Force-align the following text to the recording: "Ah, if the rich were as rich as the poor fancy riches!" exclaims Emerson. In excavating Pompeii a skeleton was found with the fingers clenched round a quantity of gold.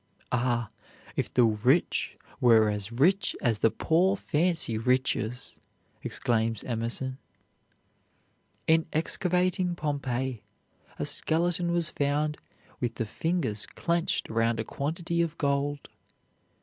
"Ah, 0.31 0.69
if 1.15 1.31
the 1.31 1.43
rich 1.43 2.17
were 2.39 2.69
as 2.71 2.91
rich 2.91 3.35
as 3.39 3.59
the 3.59 3.69
poor 3.69 4.15
fancy 4.17 4.75
riches!" 4.75 5.57
exclaims 6.01 6.63
Emerson. 6.63 7.19
In 8.65 8.87
excavating 8.93 9.75
Pompeii 9.75 10.41
a 10.97 11.05
skeleton 11.05 11.71
was 11.71 11.91
found 11.91 12.39
with 12.79 12.95
the 12.95 13.05
fingers 13.05 13.67
clenched 13.67 14.27
round 14.27 14.59
a 14.59 14.63
quantity 14.63 15.21
of 15.21 15.37
gold. 15.37 15.87